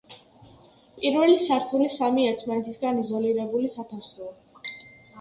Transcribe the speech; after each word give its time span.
პირველი 1.01 1.35
სართული, 1.49 1.91
სამი, 1.97 2.25
ერთმანეთისგან 2.31 3.05
იზოლირებული 3.05 3.75
სათავსოა. 3.79 4.39